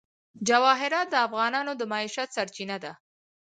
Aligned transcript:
جواهرات 0.47 1.07
د 1.11 1.15
افغانانو 1.27 1.71
د 1.77 1.81
معیشت 1.91 2.29
سرچینه 2.37 2.77
ده. 2.83 2.91